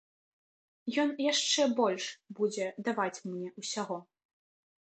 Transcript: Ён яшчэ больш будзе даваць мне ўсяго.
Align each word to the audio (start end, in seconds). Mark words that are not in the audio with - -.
Ён 1.03 1.09
яшчэ 1.31 1.67
больш 1.81 2.09
будзе 2.39 2.65
даваць 2.89 3.23
мне 3.35 3.53
ўсяго. 3.59 4.03